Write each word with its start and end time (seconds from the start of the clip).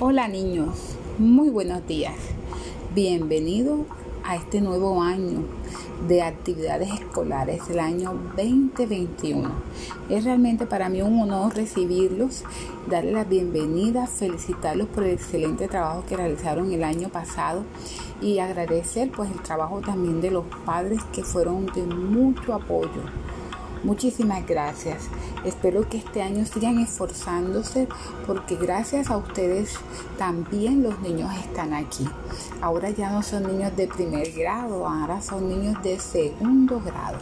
Hola 0.00 0.26
niños, 0.26 0.96
muy 1.18 1.50
buenos 1.50 1.86
días. 1.86 2.16
Bienvenidos 2.96 3.82
a 4.24 4.34
este 4.34 4.60
nuevo 4.60 5.00
año 5.00 5.44
de 6.08 6.20
actividades 6.20 6.92
escolares 6.92 7.68
del 7.68 7.78
año 7.78 8.12
2021. 8.36 9.52
Es 10.08 10.24
realmente 10.24 10.66
para 10.66 10.88
mí 10.88 11.00
un 11.00 11.20
honor 11.20 11.54
recibirlos, 11.54 12.42
darles 12.90 13.14
la 13.14 13.22
bienvenida, 13.22 14.08
felicitarlos 14.08 14.88
por 14.88 15.04
el 15.04 15.12
excelente 15.12 15.68
trabajo 15.68 16.02
que 16.08 16.16
realizaron 16.16 16.72
el 16.72 16.82
año 16.82 17.08
pasado 17.08 17.62
y 18.20 18.40
agradecer 18.40 19.12
pues 19.12 19.30
el 19.30 19.40
trabajo 19.42 19.80
también 19.80 20.20
de 20.20 20.32
los 20.32 20.44
padres 20.66 21.04
que 21.12 21.22
fueron 21.22 21.66
de 21.66 21.84
mucho 21.84 22.52
apoyo 22.52 23.02
Muchísimas 23.84 24.46
gracias. 24.46 25.02
Espero 25.44 25.86
que 25.86 25.98
este 25.98 26.22
año 26.22 26.46
sigan 26.46 26.78
esforzándose 26.78 27.86
porque 28.26 28.56
gracias 28.56 29.10
a 29.10 29.18
ustedes 29.18 29.74
también 30.16 30.82
los 30.82 30.98
niños 31.00 31.30
están 31.36 31.74
aquí. 31.74 32.08
Ahora 32.62 32.88
ya 32.88 33.10
no 33.10 33.22
son 33.22 33.42
niños 33.42 33.76
de 33.76 33.86
primer 33.86 34.32
grado, 34.32 34.88
ahora 34.88 35.20
son 35.20 35.50
niños 35.50 35.82
de 35.82 36.00
segundo 36.00 36.80
grado, 36.80 37.18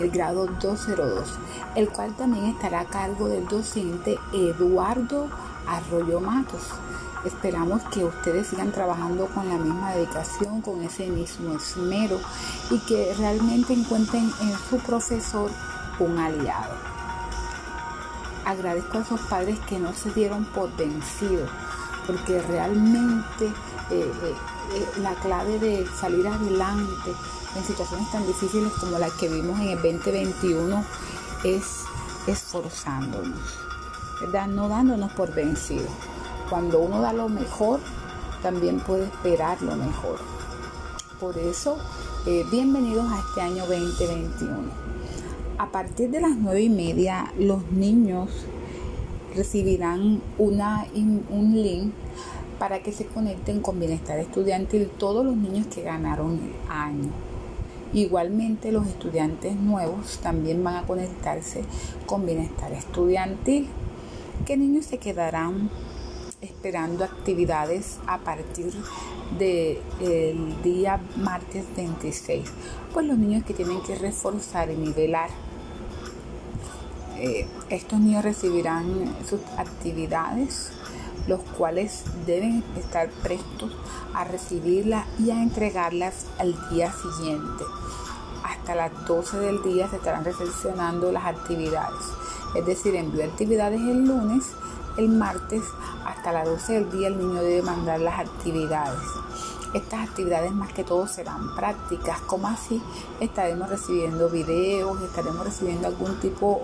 el 0.00 0.10
grado 0.10 0.48
202, 0.48 1.38
el 1.76 1.88
cual 1.88 2.16
también 2.16 2.46
estará 2.46 2.80
a 2.80 2.86
cargo 2.86 3.28
del 3.28 3.46
docente 3.46 4.18
Eduardo 4.32 5.28
Arroyo 5.68 6.18
Matos. 6.18 6.62
Esperamos 7.24 7.80
que 7.92 8.04
ustedes 8.04 8.48
sigan 8.48 8.72
trabajando 8.72 9.26
con 9.26 9.48
la 9.48 9.56
misma 9.56 9.92
dedicación, 9.92 10.62
con 10.62 10.82
ese 10.82 11.06
mismo 11.06 11.54
esmero 11.54 12.18
y 12.72 12.78
que 12.80 13.14
realmente 13.16 13.72
encuentren 13.72 14.28
en 14.40 14.52
su 14.68 14.78
profesor 14.78 15.48
un 16.02 16.18
aliado. 16.18 16.74
Agradezco 18.44 18.98
a 18.98 19.02
esos 19.02 19.20
padres 19.20 19.58
que 19.60 19.78
no 19.78 19.92
se 19.94 20.10
dieron 20.10 20.44
por 20.46 20.74
vencidos, 20.76 21.48
porque 22.06 22.42
realmente 22.42 23.46
eh, 23.46 23.50
eh, 23.90 24.34
eh, 24.74 24.86
la 25.00 25.14
clave 25.14 25.58
de 25.58 25.86
salir 25.98 26.26
adelante 26.26 27.12
en 27.56 27.64
situaciones 27.64 28.10
tan 28.10 28.26
difíciles 28.26 28.72
como 28.80 28.98
las 28.98 29.12
que 29.12 29.28
vimos 29.28 29.60
en 29.60 29.68
el 29.68 29.76
2021 29.76 30.84
es 31.44 31.64
esforzándonos, 32.26 33.58
¿verdad? 34.20 34.48
No 34.48 34.68
dándonos 34.68 35.12
por 35.12 35.32
vencidos. 35.32 35.90
Cuando 36.50 36.80
uno 36.80 37.00
da 37.00 37.12
lo 37.12 37.28
mejor, 37.28 37.80
también 38.42 38.80
puede 38.80 39.04
esperar 39.04 39.62
lo 39.62 39.76
mejor. 39.76 40.18
Por 41.20 41.38
eso, 41.38 41.78
bienvenidos 42.50 43.10
a 43.12 43.20
este 43.20 43.40
año 43.40 43.66
2021. 43.66 44.91
A 45.62 45.70
partir 45.70 46.10
de 46.10 46.20
las 46.20 46.36
nueve 46.36 46.62
y 46.62 46.68
media, 46.68 47.32
los 47.38 47.70
niños 47.70 48.28
recibirán 49.36 50.20
una, 50.36 50.88
un 51.30 51.52
link 51.54 51.92
para 52.58 52.82
que 52.82 52.90
se 52.90 53.06
conecten 53.06 53.60
con 53.60 53.78
Bienestar 53.78 54.18
Estudiantil 54.18 54.90
todos 54.98 55.24
los 55.24 55.36
niños 55.36 55.68
que 55.68 55.82
ganaron 55.82 56.32
el 56.32 56.52
año. 56.68 57.10
Igualmente 57.92 58.72
los 58.72 58.88
estudiantes 58.88 59.54
nuevos 59.54 60.18
también 60.20 60.64
van 60.64 60.74
a 60.74 60.82
conectarse 60.82 61.62
con 62.06 62.26
Bienestar 62.26 62.72
Estudiantil. 62.72 63.68
¿Qué 64.44 64.56
niños 64.56 64.86
se 64.86 64.98
quedarán 64.98 65.70
esperando 66.40 67.04
actividades 67.04 68.00
a 68.08 68.18
partir 68.18 68.72
del 69.38 70.60
día 70.64 71.00
martes 71.18 71.64
26? 71.76 72.50
Pues 72.92 73.06
los 73.06 73.16
niños 73.16 73.44
que 73.44 73.54
tienen 73.54 73.80
que 73.82 73.94
reforzar 73.94 74.68
y 74.68 74.74
nivelar 74.74 75.30
eh, 77.22 77.46
estos 77.70 78.00
niños 78.00 78.24
recibirán 78.24 79.14
sus 79.28 79.40
actividades, 79.56 80.72
los 81.28 81.38
cuales 81.56 82.02
deben 82.26 82.64
estar 82.76 83.08
prestos 83.22 83.70
a 84.12 84.24
recibirlas 84.24 85.06
y 85.20 85.30
a 85.30 85.40
entregarlas 85.40 86.26
al 86.40 86.52
día 86.70 86.92
siguiente. 86.92 87.62
Hasta 88.42 88.74
las 88.74 89.06
12 89.06 89.38
del 89.38 89.62
día 89.62 89.88
se 89.88 89.96
estarán 89.96 90.24
recepcionando 90.24 91.12
las 91.12 91.26
actividades. 91.26 92.02
Es 92.56 92.66
decir, 92.66 92.96
envío 92.96 93.24
actividades 93.24 93.80
el 93.80 94.04
lunes, 94.04 94.42
el 94.96 95.08
martes, 95.08 95.62
hasta 96.04 96.32
las 96.32 96.44
12 96.44 96.72
del 96.72 96.90
día 96.90 97.06
el 97.06 97.18
niño 97.18 97.40
debe 97.40 97.62
mandar 97.62 98.00
las 98.00 98.18
actividades. 98.18 98.98
Estas 99.74 100.08
actividades 100.08 100.52
más 100.52 100.72
que 100.72 100.84
todo 100.84 101.06
serán 101.06 101.54
prácticas, 101.54 102.20
como 102.20 102.48
así 102.48 102.82
estaremos 103.20 103.70
recibiendo 103.70 104.28
videos, 104.28 105.00
estaremos 105.02 105.44
recibiendo 105.44 105.88
algún 105.88 106.20
tipo 106.20 106.62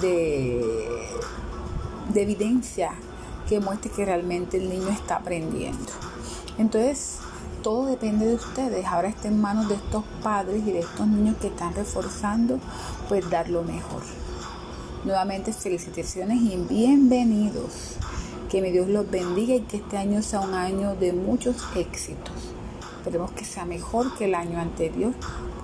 de, 0.00 1.08
de 2.12 2.22
evidencia 2.22 2.92
que 3.48 3.60
muestre 3.60 3.90
que 3.90 4.04
realmente 4.04 4.56
el 4.56 4.68
niño 4.68 4.88
está 4.88 5.16
aprendiendo. 5.16 5.92
Entonces, 6.58 7.18
todo 7.62 7.86
depende 7.86 8.26
de 8.26 8.34
ustedes. 8.34 8.86
Ahora 8.86 9.08
está 9.08 9.28
en 9.28 9.40
manos 9.40 9.68
de 9.68 9.74
estos 9.74 10.04
padres 10.22 10.62
y 10.66 10.72
de 10.72 10.80
estos 10.80 11.06
niños 11.06 11.36
que 11.40 11.48
están 11.48 11.74
reforzando, 11.74 12.58
pues 13.08 13.28
dar 13.30 13.48
lo 13.48 13.62
mejor. 13.62 14.02
Nuevamente 15.04 15.52
felicitaciones 15.52 16.40
y 16.40 16.56
bienvenidos. 16.56 17.96
Que 18.50 18.62
mi 18.62 18.70
Dios 18.70 18.88
los 18.88 19.10
bendiga 19.10 19.54
y 19.54 19.60
que 19.60 19.76
este 19.76 19.98
año 19.98 20.22
sea 20.22 20.40
un 20.40 20.54
año 20.54 20.94
de 20.94 21.12
muchos 21.12 21.56
éxitos. 21.76 22.34
Esperemos 22.96 23.30
que 23.32 23.44
sea 23.44 23.66
mejor 23.66 24.16
que 24.16 24.24
el 24.24 24.34
año 24.34 24.58
anterior, 24.58 25.12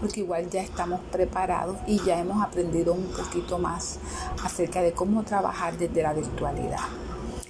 porque 0.01 0.21
igual 0.21 0.51
ya 0.51 0.61
estamos 0.61 1.01
preparados 1.11 1.79
y 1.87 1.99
ya 2.05 2.21
hemos 2.21 2.43
aprendido 2.43 2.93
un 2.93 3.07
poquito 3.07 3.59
más 3.59 3.99
acerca 4.45 4.83
de 4.83 4.93
cómo 4.93 5.23
trabajar 5.23 5.79
desde 5.79 6.03
la 6.03 6.13
virtualidad. 6.13 6.85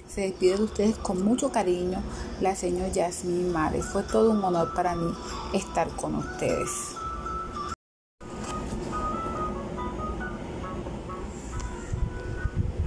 Se 0.07 0.21
despide 0.21 0.55
de 0.55 0.63
ustedes 0.63 0.95
con 0.95 1.21
mucho 1.25 1.51
cariño 1.51 2.01
la 2.39 2.55
señora 2.55 2.87
Yasmin 2.87 3.51
Mare. 3.51 3.81
Fue 3.81 4.03
todo 4.03 4.31
un 4.31 4.41
honor 4.41 4.73
para 4.73 4.95
mí 4.95 5.11
estar 5.51 5.89
con 5.97 6.15
ustedes. 6.15 6.69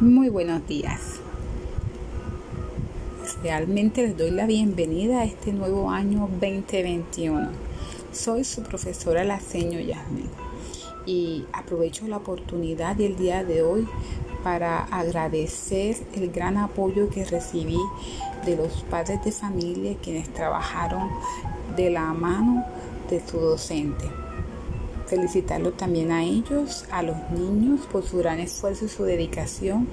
Muy 0.00 0.30
buenos 0.30 0.66
días. 0.66 1.20
Realmente 3.40 4.02
les 4.02 4.16
doy 4.16 4.32
la 4.32 4.46
bienvenida 4.46 5.20
a 5.20 5.24
este 5.24 5.52
nuevo 5.52 5.92
año 5.92 6.28
2021. 6.40 7.50
Soy 8.10 8.42
su 8.42 8.64
profesora 8.64 9.22
La 9.22 9.38
Seño 9.38 9.78
Yasmin 9.78 10.28
y 11.06 11.44
aprovecho 11.52 12.08
la 12.08 12.16
oportunidad 12.16 12.98
y 12.98 13.04
el 13.04 13.16
día 13.16 13.44
de 13.44 13.62
hoy 13.62 13.86
para 14.42 14.80
agradecer 14.86 15.98
el 16.16 16.32
gran 16.32 16.56
apoyo 16.56 17.10
que 17.10 17.24
recibí 17.24 17.78
de 18.44 18.56
los 18.56 18.82
padres 18.90 19.24
de 19.24 19.30
familia 19.30 19.96
quienes 20.02 20.28
trabajaron 20.34 21.08
de 21.76 21.90
la 21.90 22.12
mano 22.12 22.66
de 23.08 23.24
su 23.24 23.38
docente. 23.38 24.27
Felicitarlo 25.08 25.72
también 25.72 26.12
a 26.12 26.22
ellos, 26.22 26.84
a 26.90 27.02
los 27.02 27.16
niños, 27.30 27.86
por 27.90 28.04
su 28.04 28.18
gran 28.18 28.40
esfuerzo 28.40 28.84
y 28.84 28.88
su 28.88 29.04
dedicación. 29.04 29.88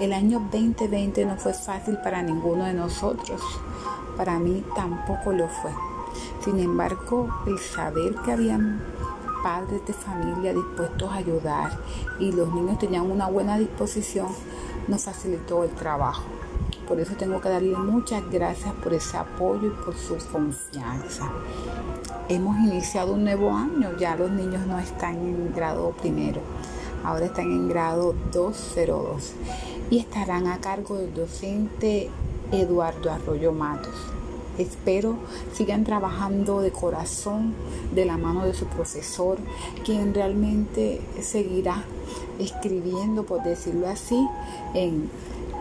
El 0.00 0.12
año 0.12 0.48
2020 0.52 1.26
no 1.26 1.36
fue 1.36 1.52
fácil 1.52 1.98
para 1.98 2.22
ninguno 2.22 2.64
de 2.64 2.72
nosotros. 2.72 3.40
Para 4.16 4.38
mí 4.38 4.64
tampoco 4.76 5.32
lo 5.32 5.48
fue. 5.48 5.72
Sin 6.44 6.60
embargo, 6.60 7.28
el 7.46 7.58
saber 7.58 8.14
que 8.24 8.32
habían 8.32 8.80
padres 9.42 9.84
de 9.84 9.92
familia 9.92 10.54
dispuestos 10.54 11.10
a 11.10 11.16
ayudar 11.16 11.78
y 12.20 12.30
los 12.30 12.52
niños 12.52 12.78
tenían 12.78 13.10
una 13.10 13.26
buena 13.26 13.58
disposición 13.58 14.28
nos 14.86 15.02
facilitó 15.02 15.64
el 15.64 15.70
trabajo. 15.70 16.22
Por 16.92 17.00
eso 17.00 17.14
tengo 17.14 17.40
que 17.40 17.48
darle 17.48 17.74
muchas 17.74 18.22
gracias 18.30 18.74
por 18.74 18.92
ese 18.92 19.16
apoyo 19.16 19.68
y 19.68 19.82
por 19.82 19.96
su 19.96 20.14
confianza 20.30 21.32
hemos 22.28 22.54
iniciado 22.58 23.14
un 23.14 23.24
nuevo 23.24 23.50
año, 23.50 23.96
ya 23.98 24.14
los 24.14 24.30
niños 24.30 24.66
no 24.66 24.78
están 24.78 25.14
en 25.14 25.54
grado 25.54 25.92
primero, 25.92 26.42
ahora 27.02 27.24
están 27.24 27.50
en 27.50 27.66
grado 27.66 28.14
202 28.30 29.32
y 29.88 30.00
estarán 30.00 30.46
a 30.46 30.60
cargo 30.60 30.98
del 30.98 31.14
docente 31.14 32.10
Eduardo 32.52 33.10
Arroyo 33.10 33.52
Matos. 33.52 33.94
Espero 34.58 35.16
sigan 35.54 35.84
trabajando 35.84 36.60
de 36.60 36.72
corazón 36.72 37.54
de 37.94 38.04
la 38.04 38.18
mano 38.18 38.44
de 38.44 38.52
su 38.52 38.66
profesor, 38.66 39.38
quien 39.82 40.12
realmente 40.12 41.00
seguirá 41.22 41.84
escribiendo, 42.38 43.22
por 43.22 43.42
decirlo 43.42 43.88
así, 43.88 44.28
en 44.74 45.08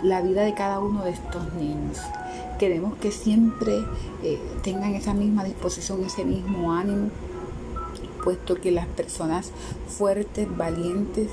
la 0.03 0.21
vida 0.21 0.43
de 0.43 0.53
cada 0.53 0.79
uno 0.79 1.03
de 1.03 1.11
estos 1.11 1.53
niños. 1.53 1.97
Queremos 2.59 2.95
que 2.95 3.11
siempre 3.11 3.83
eh, 4.23 4.39
tengan 4.63 4.93
esa 4.93 5.13
misma 5.13 5.43
disposición, 5.43 6.03
ese 6.03 6.23
mismo 6.25 6.73
ánimo, 6.73 7.09
puesto 8.23 8.55
que 8.55 8.71
las 8.71 8.87
personas 8.87 9.51
fuertes, 9.87 10.47
valientes, 10.55 11.29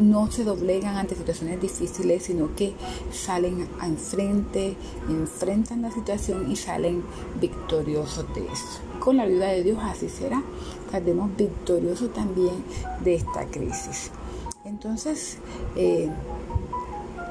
no 0.00 0.30
se 0.30 0.44
doblegan 0.44 0.96
ante 0.96 1.14
situaciones 1.14 1.60
difíciles, 1.60 2.24
sino 2.24 2.54
que 2.54 2.74
salen 3.12 3.66
enfrente, 3.82 4.76
enfrentan 5.08 5.82
la 5.82 5.90
situación 5.90 6.50
y 6.50 6.56
salen 6.56 7.02
victoriosos 7.40 8.26
de 8.34 8.42
eso. 8.42 8.80
Con 9.00 9.16
la 9.16 9.22
ayuda 9.22 9.48
de 9.48 9.62
Dios 9.62 9.78
así 9.82 10.08
será. 10.08 10.42
Saldremos 10.90 11.34
victoriosos 11.36 12.12
también 12.12 12.64
de 13.02 13.14
esta 13.14 13.46
crisis. 13.46 14.10
Entonces, 14.66 15.38
eh, 15.76 16.10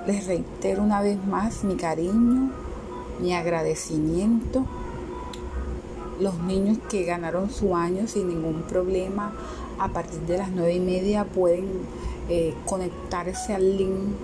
les 0.07 0.25
reitero 0.25 0.81
una 0.81 1.01
vez 1.01 1.21
más 1.25 1.65
mi 1.65 1.75
cariño, 1.75 2.49
mi 3.19 3.33
agradecimiento. 3.33 4.65
Los 6.21 6.39
niños 6.39 6.77
que 6.89 7.03
ganaron 7.03 7.49
su 7.49 7.75
año 7.75 8.07
sin 8.07 8.29
ningún 8.29 8.61
problema 8.61 9.33
a 9.77 9.89
partir 9.89 10.21
de 10.21 10.37
las 10.37 10.49
nueve 10.51 10.75
y 10.75 10.79
media 10.79 11.25
pueden 11.25 11.67
eh, 12.29 12.53
conectarse 12.65 13.53
al 13.53 13.77
link 13.77 14.15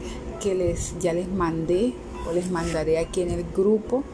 que 0.41 0.55
les, 0.55 0.97
ya 0.99 1.11
les 1.11 1.27
mandé 1.27 1.93
o 2.29 2.31
les 2.31 2.49
mandaré 2.49 2.97
aquí 2.97 3.23
en 3.23 3.31
el 3.31 3.43
grupo. 3.53 4.05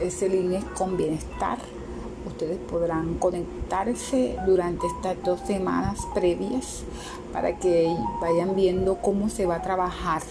Ese 0.00 0.28
link 0.28 0.52
es 0.52 0.64
con 0.76 0.96
bienestar. 0.96 1.58
Ustedes 2.38 2.60
podrán 2.70 3.14
conectarse 3.14 4.36
durante 4.46 4.86
estas 4.86 5.20
dos 5.24 5.40
semanas 5.40 6.06
previas 6.14 6.84
para 7.32 7.58
que 7.58 7.92
vayan 8.20 8.54
viendo 8.54 8.98
cómo 8.98 9.28
se 9.28 9.44
va 9.44 9.56
a 9.56 9.62
trabajar 9.62 10.22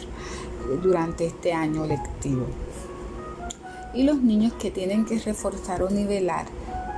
durante 0.82 1.26
este 1.26 1.52
año 1.52 1.86
lectivo. 1.86 2.46
Y 3.94 4.04
los 4.04 4.22
niños 4.22 4.54
que 4.54 4.72
tienen 4.72 5.04
que 5.04 5.20
reforzar 5.20 5.84
o 5.84 5.90
nivelar, 5.90 6.46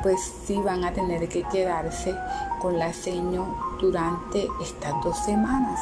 pues 0.04 0.22
sí 0.46 0.58
van 0.64 0.84
a 0.84 0.94
tener 0.94 1.28
que 1.28 1.42
quedarse 1.42 2.14
con 2.62 2.78
la 2.78 2.94
seño 2.94 3.48
durante 3.82 4.48
estas 4.62 4.94
dos 5.04 5.18
semanas. 5.26 5.80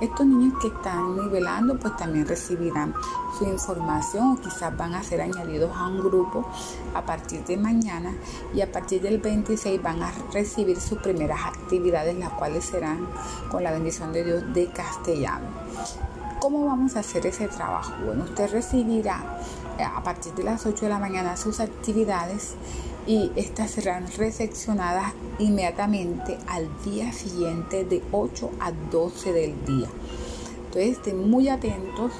Estos 0.00 0.26
niños 0.26 0.58
que 0.60 0.68
están 0.68 1.16
nivelando 1.16 1.78
pues 1.78 1.96
también 1.96 2.28
recibirán 2.28 2.92
su 3.38 3.44
información 3.44 4.32
o 4.32 4.36
quizás 4.40 4.76
van 4.76 4.94
a 4.94 5.02
ser 5.02 5.22
añadidos 5.22 5.74
a 5.74 5.86
un 5.86 6.00
grupo 6.00 6.46
a 6.94 7.00
partir 7.00 7.42
de 7.46 7.56
mañana 7.56 8.14
y 8.54 8.60
a 8.60 8.70
partir 8.70 9.00
del 9.00 9.18
26 9.18 9.82
van 9.82 10.02
a 10.02 10.12
recibir 10.34 10.78
sus 10.80 10.98
primeras 10.98 11.40
actividades 11.46 12.14
las 12.18 12.30
cuales 12.34 12.66
serán 12.66 13.08
con 13.50 13.64
la 13.64 13.70
bendición 13.70 14.12
de 14.12 14.24
Dios 14.24 14.44
de 14.52 14.66
castellano. 14.66 15.46
¿Cómo 16.40 16.66
vamos 16.66 16.94
a 16.96 17.00
hacer 17.00 17.26
ese 17.26 17.48
trabajo? 17.48 17.94
Bueno, 18.04 18.24
usted 18.24 18.50
recibirá 18.52 19.40
a 19.84 20.02
partir 20.02 20.34
de 20.34 20.44
las 20.44 20.66
8 20.66 20.86
de 20.86 20.90
la 20.90 20.98
mañana 20.98 21.36
sus 21.36 21.60
actividades 21.60 22.54
y 23.06 23.30
estas 23.36 23.70
serán 23.70 24.06
recepcionadas 24.16 25.12
inmediatamente 25.38 26.38
al 26.48 26.68
día 26.84 27.12
siguiente 27.12 27.84
de 27.84 28.02
8 28.12 28.50
a 28.60 28.72
12 28.72 29.32
del 29.32 29.64
día. 29.64 29.88
Entonces 30.66 30.98
estén 30.98 31.30
muy 31.30 31.48
atentos 31.48 32.12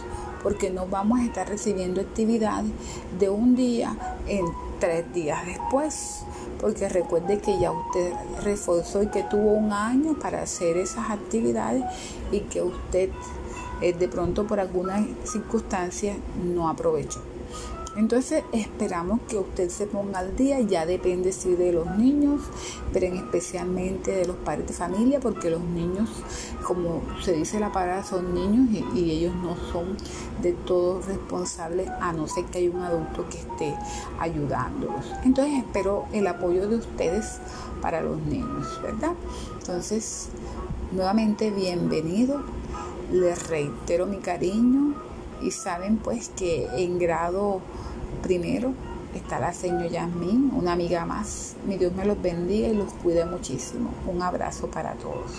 porque 0.42 0.70
no 0.70 0.86
vamos 0.86 1.18
a 1.18 1.24
estar 1.24 1.48
recibiendo 1.48 2.00
actividades 2.00 2.70
de 3.18 3.28
un 3.28 3.56
día 3.56 3.96
en 4.28 4.44
tres 4.78 5.12
días 5.12 5.44
después. 5.44 6.22
Porque 6.60 6.88
recuerde 6.88 7.40
que 7.40 7.58
ya 7.58 7.72
usted 7.72 8.12
reforzó 8.42 9.02
y 9.02 9.08
que 9.08 9.24
tuvo 9.24 9.50
un 9.50 9.72
año 9.72 10.18
para 10.18 10.42
hacer 10.42 10.76
esas 10.76 11.10
actividades 11.10 11.82
y 12.30 12.40
que 12.40 12.62
usted 12.62 13.10
eh, 13.80 13.92
de 13.92 14.08
pronto 14.08 14.46
por 14.46 14.60
alguna 14.60 15.06
circunstancia 15.24 16.16
no 16.44 16.68
aprovechó. 16.68 17.20
Entonces 17.96 18.44
esperamos 18.52 19.20
que 19.26 19.38
usted 19.38 19.70
se 19.70 19.86
ponga 19.86 20.18
al 20.18 20.36
día, 20.36 20.60
ya 20.60 20.84
depende 20.84 21.32
si 21.32 21.54
de 21.54 21.72
los 21.72 21.96
niños, 21.96 22.42
pero 22.92 23.06
especialmente 23.06 24.10
de 24.10 24.26
los 24.26 24.36
padres 24.36 24.66
de 24.66 24.74
familia, 24.74 25.18
porque 25.18 25.48
los 25.48 25.62
niños, 25.62 26.10
como 26.62 27.00
se 27.22 27.32
dice 27.32 27.58
la 27.58 27.72
palabra, 27.72 28.04
son 28.04 28.34
niños 28.34 28.68
y, 28.70 29.00
y 29.00 29.10
ellos 29.12 29.34
no 29.36 29.56
son 29.72 29.96
de 30.42 30.52
todo 30.52 31.00
responsables 31.00 31.88
a 31.88 32.12
no 32.12 32.28
ser 32.28 32.44
que 32.44 32.58
haya 32.58 32.70
un 32.70 32.82
adulto 32.82 33.24
que 33.30 33.38
esté 33.38 33.74
ayudándolos. 34.18 35.06
Entonces 35.24 35.54
espero 35.60 36.04
el 36.12 36.26
apoyo 36.26 36.68
de 36.68 36.76
ustedes 36.76 37.38
para 37.80 38.02
los 38.02 38.20
niños, 38.20 38.78
¿verdad? 38.82 39.12
Entonces, 39.58 40.28
nuevamente 40.92 41.50
bienvenido. 41.50 42.42
Les 43.12 43.48
reitero 43.48 44.06
mi 44.06 44.18
cariño 44.18 44.94
y 45.42 45.50
saben 45.50 45.98
pues 45.98 46.30
que 46.30 46.66
en 46.76 46.98
grado 46.98 47.60
primero 48.22 48.72
está 49.14 49.38
la 49.38 49.52
señora 49.52 49.86
Yasmín, 49.86 50.50
una 50.54 50.72
amiga 50.72 51.04
más. 51.04 51.56
Mi 51.66 51.76
Dios 51.76 51.92
me 51.94 52.04
los 52.04 52.20
bendiga 52.20 52.68
y 52.68 52.74
los 52.74 52.92
cuide 52.94 53.24
muchísimo. 53.24 53.90
Un 54.06 54.22
abrazo 54.22 54.68
para 54.68 54.94
todos. 54.94 55.30